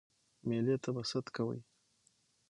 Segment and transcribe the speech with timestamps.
[0.47, 1.59] ميلمه ته به ست کوئ